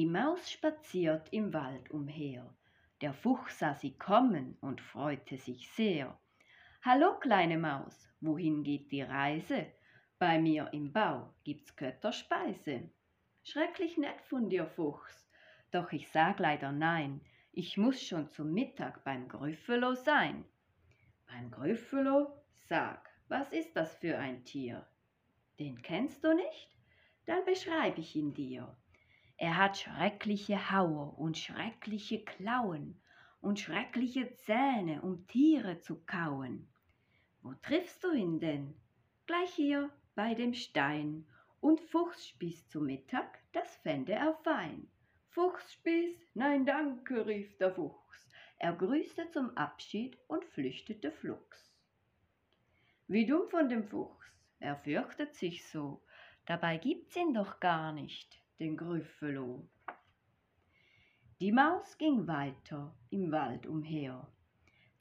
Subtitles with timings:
[0.00, 2.56] Die Maus spaziert im Wald umher.
[3.02, 6.18] Der Fuchs sah sie kommen und freute sich sehr.
[6.82, 9.66] Hallo, kleine Maus, wohin geht die Reise?
[10.18, 12.88] Bei mir im Bau gibt's Götterspeise.
[13.42, 15.28] Schrecklich nett von dir, Fuchs,
[15.70, 17.20] doch ich sag leider nein,
[17.52, 20.46] ich muss schon zum Mittag beim Grüffelo sein.
[21.26, 22.42] Beim Grüffelo?
[22.70, 24.86] Sag, was ist das für ein Tier?
[25.58, 26.74] Den kennst du nicht?
[27.26, 28.74] Dann beschreib ich ihn dir.
[29.42, 33.00] Er hat schreckliche Haue und schreckliche Klauen
[33.40, 36.68] und schreckliche Zähne, um Tiere zu kauen.
[37.40, 38.74] Wo triffst du ihn denn?
[39.24, 41.26] Gleich hier bei dem Stein.
[41.62, 44.90] Und Fuchsspieß zu Mittag, das fände er fein.
[45.30, 48.30] Fuchsspieß, nein danke, rief der Fuchs.
[48.58, 51.74] Er grüßte zum Abschied und flüchtete flugs.
[53.08, 54.26] Wie dumm von dem Fuchs,
[54.58, 56.02] er fürchtet sich so,
[56.44, 59.66] dabei gibt's ihn doch gar nicht den Grüffelo.
[61.40, 64.30] Die Maus ging weiter im Wald umher.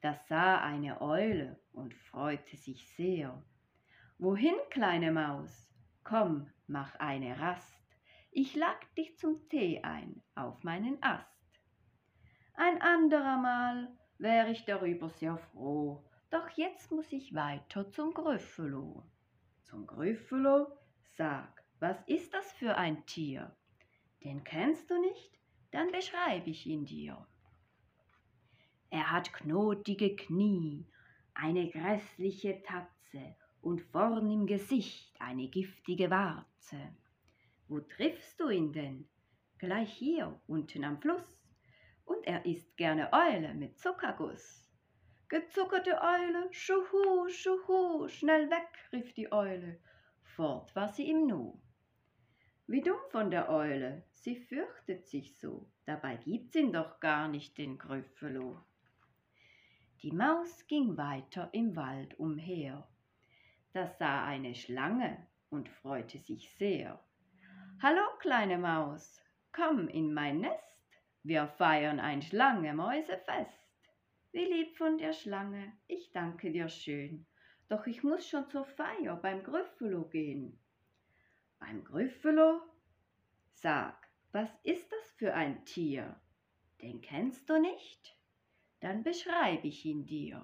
[0.02, 3.44] Da sah eine Eule und freute sich sehr.
[4.18, 5.70] Wohin, kleine Maus?
[6.06, 7.84] Komm, mach eine Rast.
[8.32, 11.28] Ich lag dich zum Tee ein auf meinen Ast.
[12.54, 19.04] Ein anderer Mal wär ich darüber sehr froh, doch jetzt muss ich weiter zum Grüffelo.
[19.64, 20.68] Zum Grüffelo?
[21.18, 23.56] Sag, was ist das für ein Tier?
[24.24, 25.40] Den kennst du nicht?
[25.72, 27.26] Dann beschreib ich ihn dir.
[28.90, 30.86] Er hat knotige Knie,
[31.34, 36.96] eine grässliche Tatze und vorn im Gesicht eine giftige Warze.
[37.68, 39.08] Wo triffst du ihn denn?
[39.60, 41.40] Gleich hier unten am Fluss.
[42.04, 44.68] Und er isst gerne Eule mit Zuckerguss.
[45.28, 49.80] Gezuckerte Eule, schuhu, schuhu, schnell weg, rief die Eule.
[50.24, 51.62] Fort war sie im Nu.
[52.72, 57.58] Wie dumm von der Eule, sie fürchtet sich so, dabei gibt's ihn doch gar nicht,
[57.58, 58.64] den Grüffelo.
[60.04, 62.88] Die Maus ging weiter im Wald umher.
[63.74, 67.04] Da sah eine Schlange und freute sich sehr.
[67.82, 69.20] Hallo, kleine Maus,
[69.52, 73.90] komm in mein Nest, wir feiern ein Schlange-Mäusefest.
[74.32, 77.26] Wie lieb von der Schlange, ich danke dir schön,
[77.68, 80.60] doch ich muss schon zur Feier beim Grüffelo gehen.
[81.60, 82.62] Beim Grüffelo?
[83.54, 86.20] Sag, was ist das für ein Tier?
[86.82, 88.16] Den kennst du nicht?
[88.80, 90.42] Dann beschreib ich ihn dir.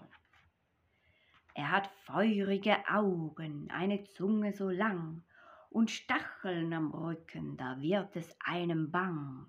[1.53, 5.23] Er hat feurige Augen, eine Zunge so lang
[5.69, 9.45] und Stacheln am Rücken, da wird es einem bang.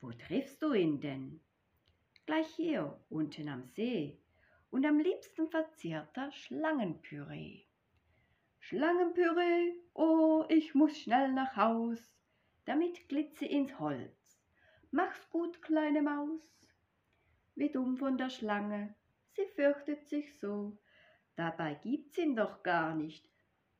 [0.00, 1.40] Wo triffst du ihn denn?
[2.26, 4.18] Gleich hier unten am See
[4.70, 7.64] und am liebsten verzehrt er Schlangenpüree.
[8.64, 11.98] Schlangenpüree, oh, ich muss schnell nach Haus,
[12.64, 14.40] damit glitze ins Holz.
[14.92, 16.40] Mach's gut, kleine Maus.
[17.56, 18.94] Wie dumm von der Schlange,
[19.32, 20.78] sie fürchtet sich so,
[21.34, 23.28] dabei gibt's ihn doch gar nicht,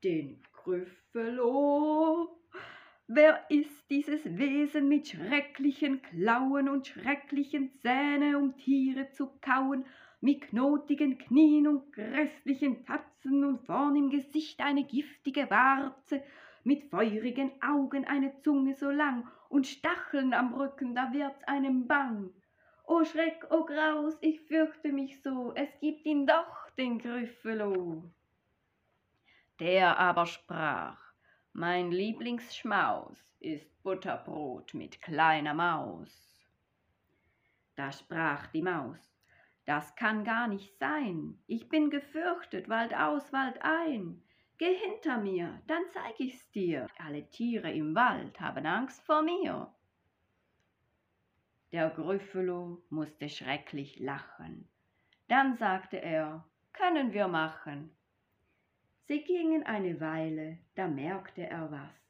[0.02, 2.40] den Grüffelo.
[3.06, 9.86] Wer ist dieses Wesen mit schrecklichen Klauen und schrecklichen Zähne, um Tiere zu kauen,
[10.22, 16.22] mit knotigen Knien und grässlichen Tatzen und vorn im Gesicht eine giftige Warze,
[16.62, 22.30] mit feurigen Augen eine Zunge so lang und Stacheln am Rücken, da wird's einem bang.
[22.86, 28.04] O Schreck, o Graus, ich fürchte mich so, es gibt ihn doch, den Grüffelo.
[29.58, 31.00] Der aber sprach,
[31.52, 36.46] mein Lieblingsschmaus ist Butterbrot mit kleiner Maus.
[37.74, 39.11] Da sprach die Maus,
[39.64, 41.38] das kann gar nicht sein.
[41.46, 44.22] Ich bin gefürchtet, Wald aus, Wald ein.
[44.58, 46.86] Geh hinter mir, dann zeig ich's dir.
[46.98, 49.72] Alle Tiere im Wald haben Angst vor mir.
[51.72, 54.68] Der Grüffelo musste schrecklich lachen.
[55.28, 57.96] Dann sagte er, können wir machen.
[59.06, 62.02] Sie gingen eine Weile, da merkte er was.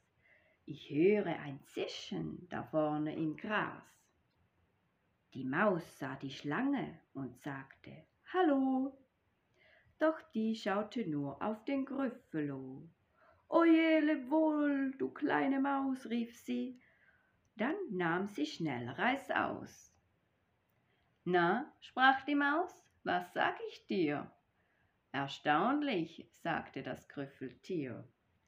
[0.66, 3.82] Ich höre ein Zischen da vorne im Gras.
[5.34, 8.92] Die Maus sah die Schlange und sagte Hallo.
[9.98, 12.86] Doch die schaute nur auf den Grüffelo.
[13.48, 16.80] Oje, leb wohl, du kleine Maus, rief sie.
[17.56, 19.94] Dann nahm sie schnell Reißaus.
[21.24, 22.74] Na, sprach die Maus,
[23.04, 24.30] was sag ich dir?
[25.12, 28.06] Erstaunlich, sagte das Grüffeltier.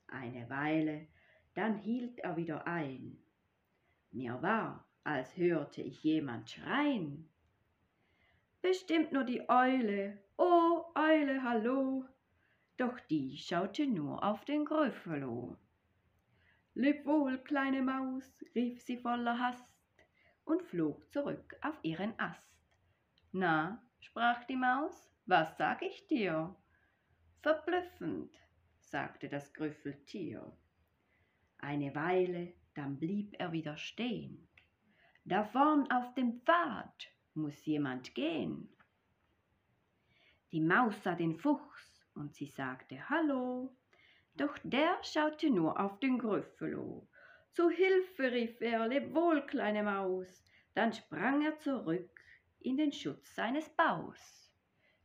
[0.08, 1.06] Eine Weile,
[1.54, 3.18] dann hielt er wieder ein.
[4.10, 7.28] Mir war, als hörte ich jemand schreien.
[8.62, 12.04] Bestimmt nur die Eule, oh Eule, hallo,
[12.78, 15.56] doch die schaute nur auf den Grüffelo.
[16.74, 19.68] Leb wohl, kleine Maus, rief sie voller Hast
[20.44, 22.50] und flog zurück auf ihren Ast.
[23.32, 26.56] Na, sprach die Maus, was sag ich dir?
[27.42, 28.34] Verblüffend,
[28.80, 30.56] sagte das Grüffeltier.
[31.58, 34.48] Eine Weile, dann blieb er wieder stehen.
[35.26, 38.68] Da vorn auf dem Pfad muss jemand gehen.
[40.52, 43.74] Die Maus sah den Fuchs und sie sagte Hallo,
[44.36, 47.08] doch der schaute nur auf den Grüffelo.
[47.52, 50.44] Zu Hilfe rief er, leb wohl, kleine Maus,
[50.74, 52.20] dann sprang er zurück
[52.60, 54.52] in den Schutz seines Baus.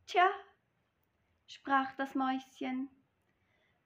[0.06, 0.28] Tja,
[1.46, 2.88] sprach das Mäuschen,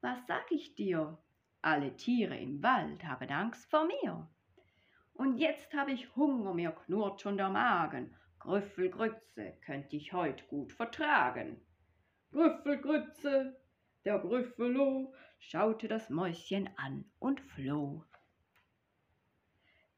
[0.01, 1.17] was sag ich dir?
[1.63, 4.29] Alle Tiere im Wald haben Angst vor mir.
[5.14, 8.14] Und jetzt hab ich Hunger, mir knurrt schon der Magen.
[8.40, 11.61] Grüffelgrütze könnt ich heut gut vertragen.
[12.32, 13.56] Grüffelgrütze,
[14.05, 18.05] der Grüffelo, schaute das Mäuschen an und floh.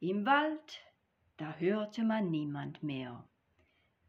[0.00, 0.80] Im Wald,
[1.38, 3.26] da hörte man niemand mehr.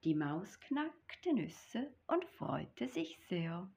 [0.04, 3.70] Die Maus knackte Nüsse und freute sich sehr.